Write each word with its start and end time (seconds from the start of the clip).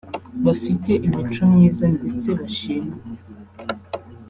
bafite 0.45 0.91
imico 1.07 1.41
myiza 1.53 1.85
ndetse 1.95 2.27
bashimwa 2.39 2.95